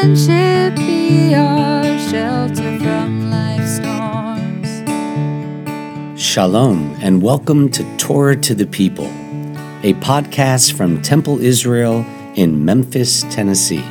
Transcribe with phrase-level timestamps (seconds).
[0.00, 4.68] friendship be our shelter from life's storms.
[6.18, 9.04] Shalom, and welcome to Torah to the People,
[9.82, 13.84] a podcast from Temple Israel in Memphis, Tennessee.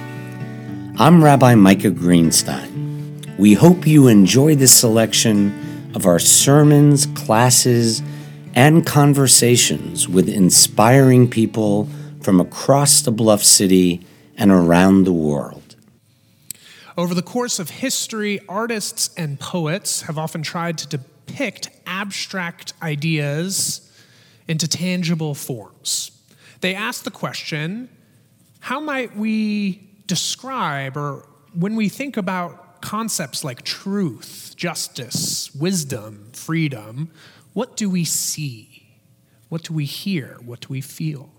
[0.97, 3.37] I'm Rabbi Micah Greenstein.
[3.37, 8.01] We hope you enjoy this selection of our sermons, classes,
[8.55, 11.87] and conversations with inspiring people
[12.21, 14.03] from across the Bluff City
[14.35, 15.68] and around the world.
[16.99, 23.89] Over the course of history, artists and poets have often tried to depict abstract ideas
[24.49, 26.11] into tangible forms.
[26.59, 27.87] They ask the question
[28.59, 37.11] how might we describe, or when we think about concepts like truth, justice, wisdom, freedom,
[37.53, 38.89] what do we see?
[39.47, 40.37] What do we hear?
[40.43, 41.29] What do we feel?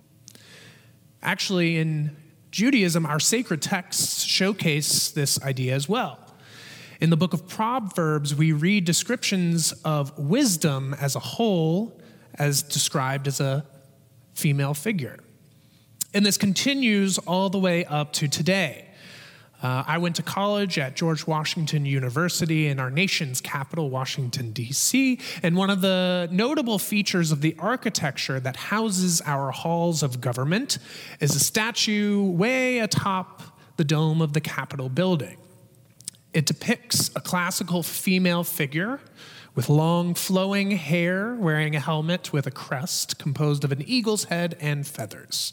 [1.23, 2.17] Actually, in
[2.51, 6.19] Judaism, our sacred texts showcase this idea as well.
[7.01, 11.99] In the book of Proverbs, we read descriptions of wisdom as a whole,
[12.35, 13.65] as described as a
[14.35, 15.19] female figure.
[16.13, 18.90] And this continues all the way up to today.
[19.63, 25.19] Uh, I went to college at George Washington University in our nation's capital, Washington, D.C.
[25.43, 30.79] And one of the notable features of the architecture that houses our halls of government
[31.21, 33.43] is a statue way atop
[33.77, 35.37] the dome of the Capitol building.
[36.33, 39.01] It depicts a classical female figure
[39.55, 44.57] with long flowing hair, wearing a helmet with a crest composed of an eagle's head
[44.61, 45.53] and feathers.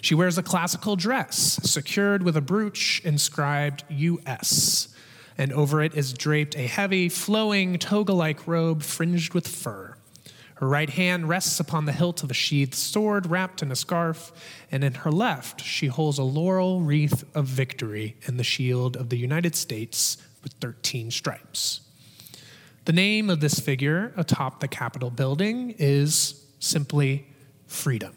[0.00, 4.88] She wears a classical dress secured with a brooch inscribed US,
[5.36, 9.94] and over it is draped a heavy, flowing toga like robe fringed with fur.
[10.56, 14.32] Her right hand rests upon the hilt of a sheathed sword wrapped in a scarf,
[14.72, 19.08] and in her left, she holds a laurel wreath of victory and the shield of
[19.08, 21.82] the United States with 13 stripes.
[22.86, 27.26] The name of this figure atop the Capitol building is simply
[27.68, 28.14] Freedom.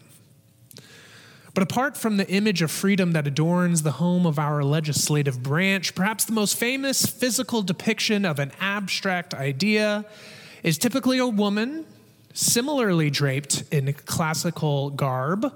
[1.53, 5.94] But apart from the image of freedom that adorns the home of our legislative branch,
[5.95, 10.06] perhaps the most famous physical depiction of an abstract idea
[10.63, 11.85] is typically a woman,
[12.34, 15.53] similarly draped in classical garb,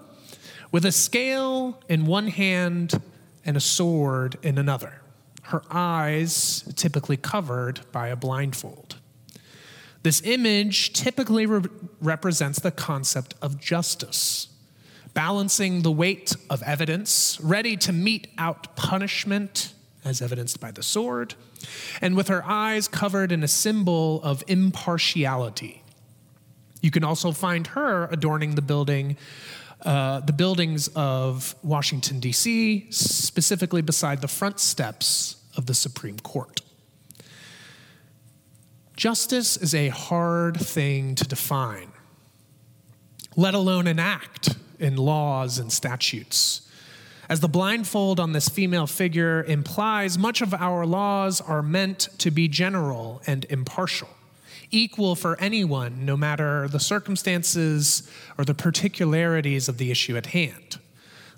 [0.71, 3.01] with a scale in one hand
[3.45, 5.01] and a sword in another,
[5.43, 8.97] her eyes typically covered by a blindfold.
[10.03, 11.69] This image typically re-
[12.01, 14.49] represents the concept of justice
[15.15, 21.33] balancing the weight of evidence, ready to mete out punishment, as evidenced by the sword,
[22.01, 25.81] and with her eyes covered in a symbol of impartiality.
[26.81, 29.17] You can also find her adorning the building,
[29.83, 36.59] uh, the buildings of Washington, D.C., specifically beside the front steps of the Supreme Court.
[38.97, 41.91] Justice is a hard thing to define,
[43.37, 46.61] let alone enact in laws and statutes.
[47.27, 52.29] As the blindfold on this female figure implies, much of our laws are meant to
[52.29, 54.09] be general and impartial,
[54.69, 60.79] equal for anyone, no matter the circumstances or the particularities of the issue at hand.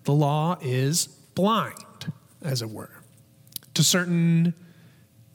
[0.03, 2.11] The law is blind,
[2.41, 3.01] as it were,
[3.73, 4.53] to certain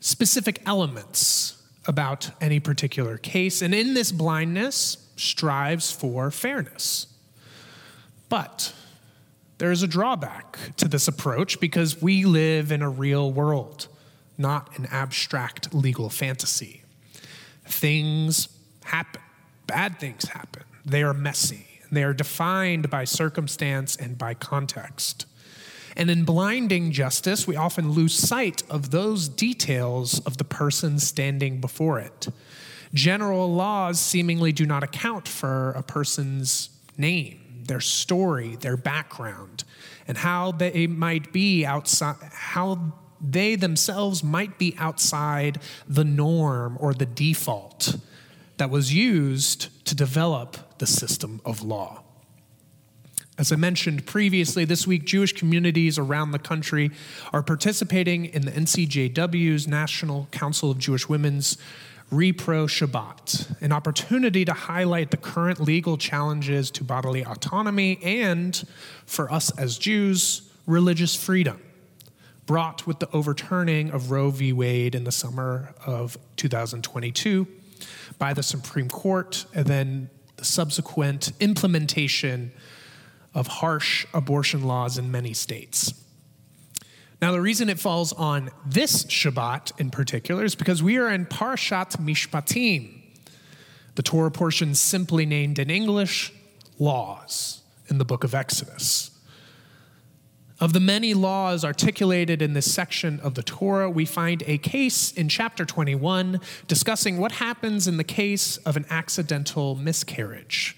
[0.01, 7.07] specific elements about any particular case, and in this blindness strives for fairness.
[8.33, 8.73] But
[9.59, 13.89] there is a drawback to this approach because we live in a real world,
[14.39, 16.81] not an abstract legal fantasy.
[17.67, 18.49] Things
[18.85, 19.21] happen,
[19.67, 20.63] bad things happen.
[20.83, 25.27] They are messy, they are defined by circumstance and by context.
[25.95, 31.61] And in blinding justice, we often lose sight of those details of the person standing
[31.61, 32.29] before it.
[32.95, 39.65] General laws seemingly do not account for a person's name their story, their background,
[40.07, 46.93] and how they might be outside, how they themselves might be outside the norm or
[46.93, 47.97] the default
[48.57, 52.03] that was used to develop the system of law.
[53.39, 56.91] As I mentioned previously, this week, Jewish communities around the country
[57.33, 61.57] are participating in the NCJW's National Council of Jewish Women's
[62.13, 68.63] Repro Shabbat, an opportunity to highlight the current legal challenges to bodily autonomy and,
[69.07, 71.59] for us as Jews, religious freedom,
[72.45, 74.53] brought with the overturning of Roe v.
[74.53, 77.47] Wade in the summer of 2022
[78.19, 82.53] by the Supreme Court, and then the subsequent implementation
[83.35, 85.95] of harsh abortion laws in many states.
[87.23, 91.25] Now, the reason it falls on this Shabbat in particular is because we are in
[91.25, 93.01] Parashat Mishpatim,
[93.95, 96.33] the Torah portion simply named in English
[96.81, 99.13] Laws in the book of Exodus.
[100.59, 105.13] Of the many laws articulated in this section of the Torah, we find a case
[105.13, 110.77] in chapter 21 discussing what happens in the case of an accidental miscarriage.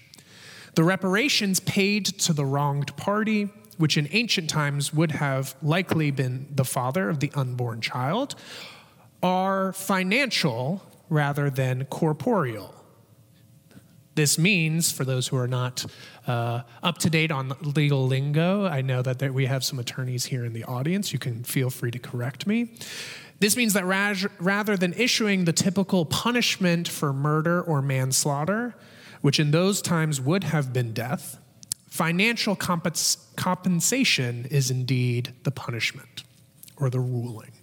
[0.75, 6.47] The reparations paid to the wronged party, which in ancient times would have likely been
[6.53, 8.35] the father of the unborn child,
[9.21, 12.73] are financial rather than corporeal.
[14.15, 15.85] This means, for those who are not
[16.25, 20.25] uh, up to date on legal lingo, I know that there, we have some attorneys
[20.25, 21.11] here in the audience.
[21.11, 22.75] You can feel free to correct me.
[23.39, 23.85] This means that
[24.39, 28.75] rather than issuing the typical punishment for murder or manslaughter,
[29.19, 31.37] which in those times would have been death,
[31.95, 36.25] financial compens- compensation is indeed the punishment
[36.75, 37.53] or the ruling.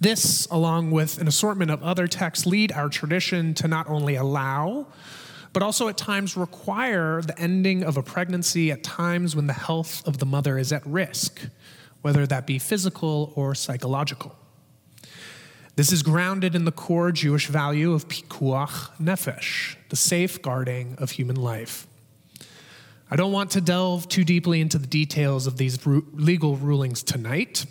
[0.00, 4.86] This, along with an assortment of other texts, lead our tradition to not only allow,
[5.52, 10.02] but also at times require the ending of a pregnancy at times when the health
[10.08, 11.38] of the mother is at risk,
[12.00, 14.34] whether that be physical or psychological.
[15.76, 21.36] This is grounded in the core Jewish value of pikuach nefesh, the safeguarding of human
[21.36, 21.86] life.
[23.12, 27.02] I don't want to delve too deeply into the details of these ru- legal rulings
[27.02, 27.66] tonight.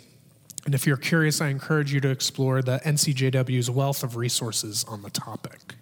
[0.64, 5.02] And if you're curious, I encourage you to explore the NCJW's wealth of resources on
[5.02, 5.74] the topic.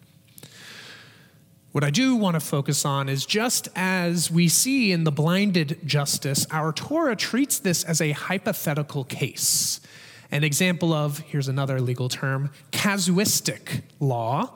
[1.73, 5.81] What I do want to focus on is just as we see in the blinded
[5.85, 9.83] justice, our Torah treats this as a hypothetical case.
[10.31, 14.55] An example of, here's another legal term, casuistic law.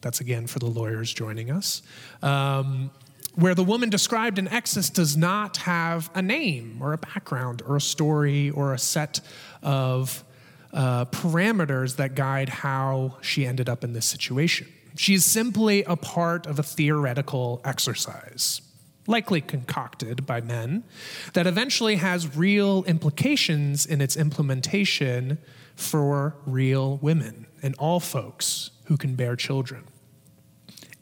[0.00, 1.82] That's again for the lawyers joining us.
[2.20, 2.90] Um,
[3.34, 7.76] where the woman described in Exodus does not have a name or a background or
[7.76, 9.20] a story or a set
[9.62, 10.24] of
[10.72, 14.66] uh, parameters that guide how she ended up in this situation.
[14.96, 18.60] She's simply a part of a theoretical exercise,
[19.06, 20.84] likely concocted by men,
[21.32, 25.38] that eventually has real implications in its implementation
[25.76, 29.84] for real women and all folks who can bear children,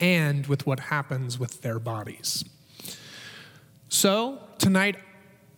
[0.01, 2.45] and with what happens with their bodies.
[3.89, 4.97] So, tonight,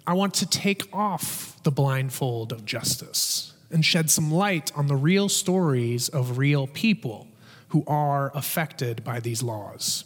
[0.07, 4.97] I want to take off the blindfold of justice and shed some light on the
[4.97, 7.29] real stories of real people
[7.69, 10.05] who are affected by these laws.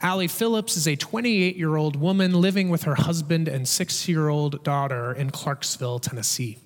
[0.00, 4.28] Allie Phillips is a 28 year old woman living with her husband and six year
[4.28, 6.58] old daughter in Clarksville, Tennessee.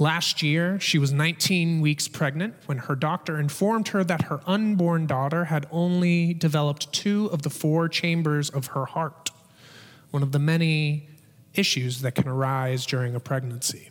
[0.00, 5.06] Last year, she was 19 weeks pregnant when her doctor informed her that her unborn
[5.06, 9.28] daughter had only developed two of the four chambers of her heart,
[10.10, 11.06] one of the many
[11.52, 13.90] issues that can arise during a pregnancy.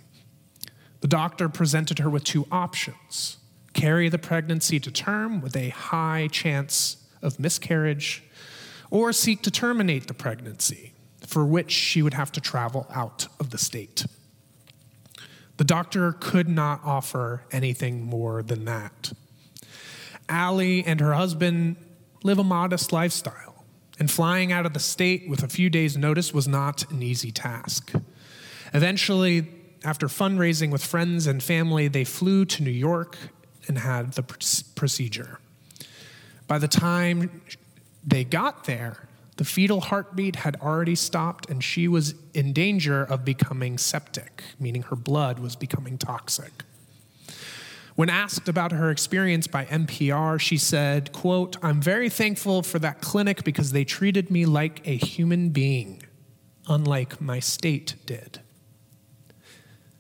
[1.02, 3.38] The doctor presented her with two options
[3.74, 8.24] carry the pregnancy to term with a high chance of miscarriage,
[8.90, 10.92] or seek to terminate the pregnancy,
[11.28, 14.06] for which she would have to travel out of the state.
[15.60, 19.12] The doctor could not offer anything more than that.
[20.30, 21.76] Allie and her husband
[22.24, 23.66] live a modest lifestyle,
[24.00, 27.30] and flying out of the state with a few days' notice was not an easy
[27.30, 27.92] task.
[28.74, 29.50] Eventually,
[29.84, 33.18] after fundraising with friends and family, they flew to New York
[33.68, 35.42] and had the procedure.
[36.48, 37.42] By the time
[38.08, 39.09] they got there,
[39.40, 44.82] the fetal heartbeat had already stopped and she was in danger of becoming septic, meaning
[44.82, 46.66] her blood was becoming toxic.
[47.96, 53.00] When asked about her experience by NPR, she said, quote, I'm very thankful for that
[53.00, 56.04] clinic because they treated me like a human being,
[56.68, 58.42] unlike my state did.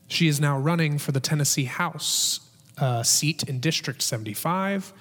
[0.09, 2.41] She is now running for the Tennessee House
[2.77, 4.91] uh, seat in District 75,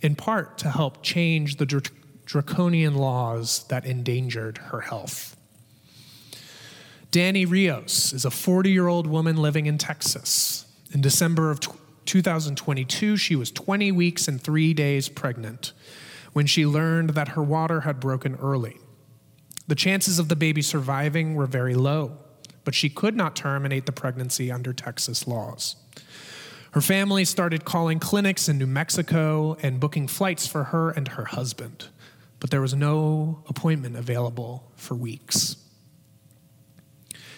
[0.00, 1.66] in part to help change the
[2.24, 5.36] draconian laws that endangered her health.
[7.10, 10.66] Danny Rios is a 40 year old woman living in Texas.
[10.92, 11.70] In December of t-
[12.06, 15.72] 2022, she was 20 weeks and three days pregnant
[16.32, 18.78] when she learned that her water had broken early.
[19.66, 22.18] The chances of the baby surviving were very low,
[22.64, 25.76] but she could not terminate the pregnancy under Texas laws.
[26.72, 31.26] Her family started calling clinics in New Mexico and booking flights for her and her
[31.26, 31.86] husband,
[32.44, 35.56] but there was no appointment available for weeks.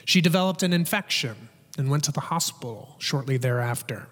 [0.04, 1.48] She developed an infection
[1.78, 4.08] and went to the hospital shortly thereafter.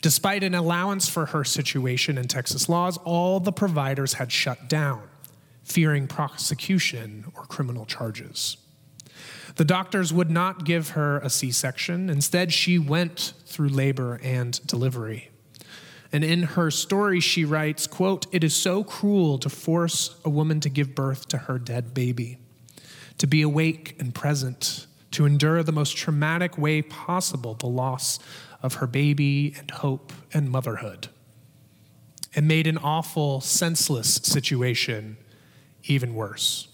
[0.00, 5.02] Despite an allowance for her situation in Texas laws, all the providers had shut down,
[5.64, 8.58] fearing prosecution or criminal charges.
[9.56, 12.08] The doctors would not give her a C section.
[12.08, 15.31] Instead, she went through labor and delivery.
[16.12, 20.60] And in her story, she writes, quote, It is so cruel to force a woman
[20.60, 22.38] to give birth to her dead baby,
[23.18, 28.18] to be awake and present, to endure the most traumatic way possible the loss
[28.62, 31.08] of her baby and hope and motherhood.
[32.34, 35.16] It made an awful, senseless situation
[35.84, 36.68] even worse.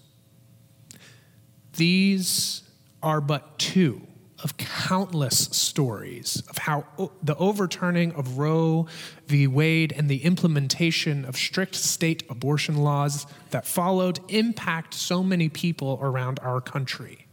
[1.76, 2.62] These
[3.02, 4.06] are but two
[4.42, 8.86] of countless stories of how o- the overturning of Roe
[9.26, 9.46] v.
[9.46, 15.98] Wade and the implementation of strict state abortion laws that followed impact so many people
[16.00, 17.26] around our country.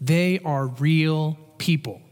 [0.00, 2.02] They are real people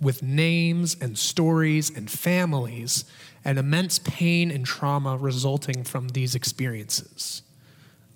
[0.00, 3.04] with names and stories and families
[3.44, 7.42] and immense pain and trauma resulting from these experiences,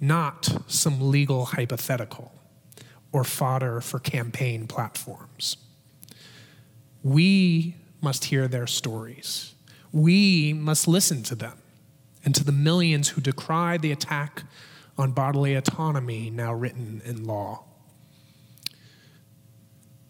[0.00, 2.32] not some legal hypothetical
[3.12, 5.56] or fodder for campaign platforms.
[7.02, 9.54] We must hear their stories.
[9.92, 11.58] We must listen to them
[12.24, 14.44] and to the millions who decry the attack
[14.96, 17.64] on bodily autonomy now written in law.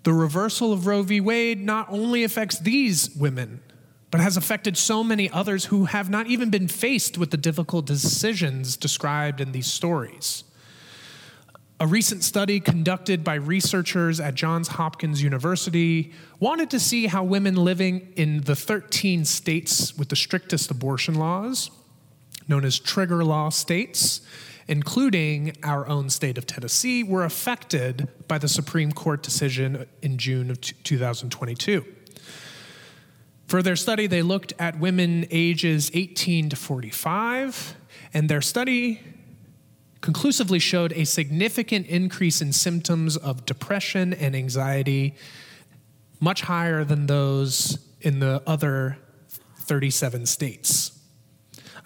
[0.04, 1.20] The reversal of Roe v.
[1.20, 3.60] Wade not only affects these women,
[4.10, 7.86] but has affected so many others who have not even been faced with the difficult
[7.86, 10.44] decisions described in these stories.
[11.82, 17.56] A recent study conducted by researchers at Johns Hopkins University wanted to see how women
[17.56, 21.72] living in the 13 states with the strictest abortion laws,
[22.46, 24.20] known as trigger law states,
[24.68, 30.52] including our own state of Tennessee, were affected by the Supreme Court decision in June
[30.52, 31.84] of 2022.
[33.48, 37.74] For their study, they looked at women ages 18 to 45,
[38.14, 39.00] and their study
[40.02, 45.14] conclusively showed a significant increase in symptoms of depression and anxiety,
[46.20, 48.98] much higher than those in the other
[49.60, 50.98] 37 states.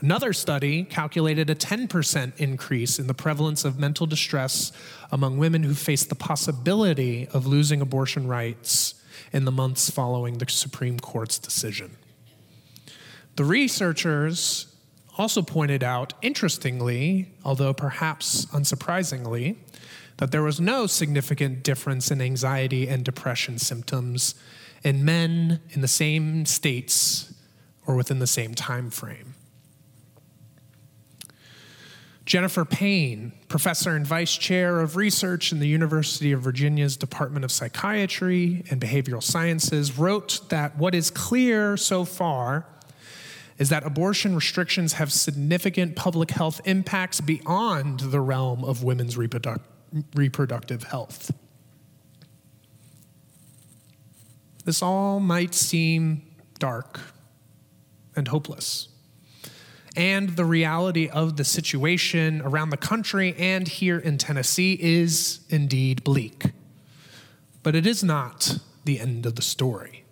[0.00, 4.72] Another study calculated a 10% increase in the prevalence of mental distress
[5.10, 8.94] among women who faced the possibility of losing abortion rights
[9.32, 11.96] in the months following the Supreme Court's decision.
[13.36, 14.75] The researchers
[15.16, 19.56] also pointed out, interestingly, although perhaps unsurprisingly,
[20.18, 24.34] that there was no significant difference in anxiety and depression symptoms
[24.82, 27.34] in men in the same states
[27.86, 29.34] or within the same time frame.
[32.24, 37.52] Jennifer Payne, professor and vice chair of research in the University of Virginia's Department of
[37.52, 42.66] Psychiatry and Behavioral Sciences, wrote that what is clear so far
[43.58, 49.62] is that abortion restrictions have significant public health impacts beyond the realm of women's reproduc-
[50.14, 51.32] reproductive health.
[54.64, 56.22] This all might seem
[56.58, 57.00] dark
[58.14, 58.88] and hopeless
[59.96, 66.04] and the reality of the situation around the country and here in Tennessee is indeed
[66.04, 66.50] bleak.
[67.62, 70.04] But it is not the end of the story.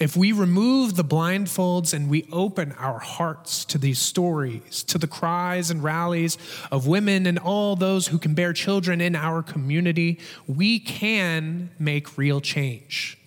[0.00, 5.06] If we remove the blindfolds and we open our hearts to these stories, to the
[5.06, 6.38] cries and rallies
[6.72, 12.16] of women and all those who can bear children in our community, we can make
[12.16, 13.18] real change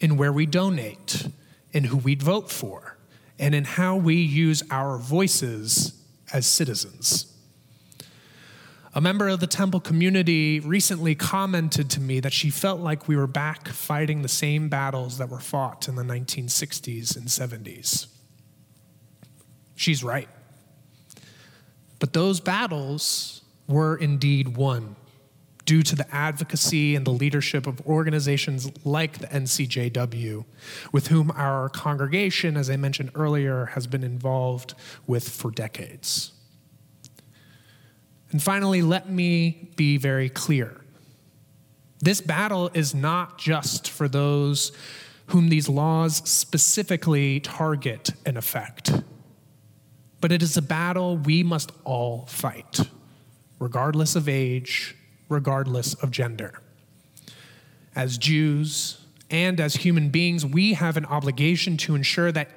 [0.00, 1.28] in where we donate,
[1.72, 2.98] in who we vote for,
[3.38, 5.94] and in how we use our voices
[6.32, 7.32] as citizens.
[8.92, 13.16] A member of the temple community recently commented to me that she felt like we
[13.16, 18.06] were back fighting the same battles that were fought in the 1960s and 70s.
[19.76, 20.28] She's right.
[22.00, 24.96] But those battles were indeed won
[25.64, 30.44] due to the advocacy and the leadership of organizations like the NCJW,
[30.90, 34.74] with whom our congregation, as I mentioned earlier, has been involved
[35.06, 36.32] with for decades.
[38.32, 40.80] And finally, let me be very clear.
[42.00, 44.72] This battle is not just for those
[45.26, 48.92] whom these laws specifically target and affect,
[50.20, 52.80] but it is a battle we must all fight,
[53.58, 54.96] regardless of age,
[55.28, 56.60] regardless of gender.
[57.94, 62.48] As Jews and as human beings, we have an obligation to ensure that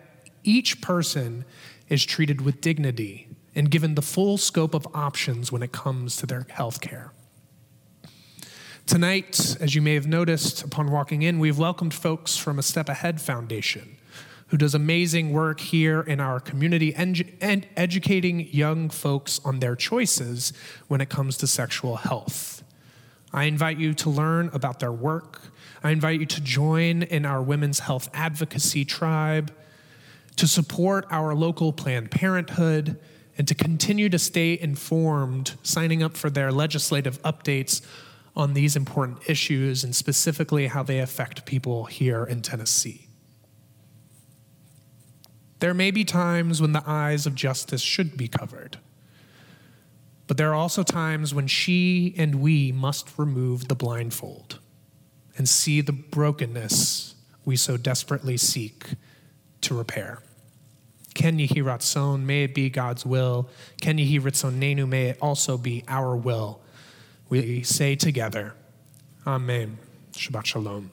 [0.44, 1.46] each person
[1.89, 6.25] is treated with dignity and given the full scope of options when it comes to
[6.25, 7.12] their health care.
[8.86, 12.89] Tonight, as you may have noticed upon walking in, we've welcomed folks from a Step
[12.89, 13.98] Ahead Foundation
[14.48, 20.53] who does amazing work here in our community and educating young folks on their choices
[20.88, 22.63] when it comes to sexual health.
[23.31, 25.41] I invite you to learn about their work.
[25.83, 29.51] I invite you to join in our Women's Health Advocacy Tribe,
[30.36, 33.00] to support our local Planned Parenthood,
[33.37, 37.81] and to continue to stay informed, signing up for their legislative updates
[38.35, 43.07] on these important issues and specifically how they affect people here in Tennessee.
[45.59, 48.79] There may be times when the eyes of justice should be covered.
[50.27, 54.59] But there are also times when she and we must remove the blindfold
[55.37, 58.85] and see the brokenness we so desperately seek
[59.61, 60.21] to repair.
[61.13, 63.50] Ken Ratzon, may it be God's will.
[63.82, 66.60] Ken Yehi Ritzonenu, may it also be our will.
[67.29, 68.55] We say together,
[69.25, 69.77] Amen.
[70.13, 70.91] Shabbat Shalom.